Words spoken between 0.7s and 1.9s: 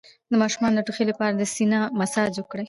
د ټوخي لپاره د سینه